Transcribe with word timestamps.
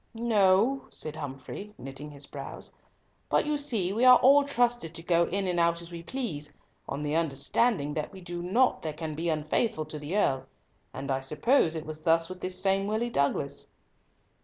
"No," 0.15 0.85
said 0.89 1.15
Humfrey, 1.15 1.75
knitting 1.77 2.09
his 2.09 2.25
brows, 2.25 2.71
"but 3.29 3.45
you 3.45 3.59
see 3.59 3.93
we 3.93 4.03
are 4.03 4.17
all 4.17 4.43
trusted 4.43 4.95
to 4.95 5.03
go 5.03 5.25
in 5.27 5.45
and 5.45 5.59
out 5.59 5.79
as 5.79 5.91
we 5.91 6.01
please, 6.01 6.51
on 6.89 7.03
the 7.03 7.15
understanding 7.15 7.93
that 7.93 8.11
we 8.11 8.19
do 8.19 8.41
nought 8.41 8.81
that 8.81 8.97
can 8.97 9.13
be 9.13 9.29
unfaithful 9.29 9.85
to 9.85 9.99
the 9.99 10.17
Earl; 10.17 10.47
and 10.91 11.11
I 11.11 11.21
suppose 11.21 11.75
it 11.75 11.85
was 11.85 12.01
thus 12.01 12.29
with 12.29 12.41
this 12.41 12.59
same 12.59 12.87
Willie 12.87 13.11
Douglas." 13.11 13.67